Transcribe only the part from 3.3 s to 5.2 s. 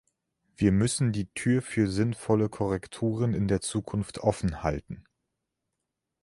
in der Zukunft offen halten.